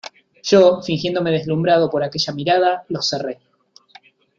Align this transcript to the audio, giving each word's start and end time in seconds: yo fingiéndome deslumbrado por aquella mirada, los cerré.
yo 0.41 0.81
fingiéndome 0.81 1.29
deslumbrado 1.29 1.91
por 1.91 2.03
aquella 2.03 2.33
mirada, 2.33 2.85
los 2.89 3.07
cerré. 3.07 3.39